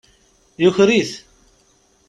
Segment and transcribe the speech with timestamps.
[0.63, 1.11] Yuker-it.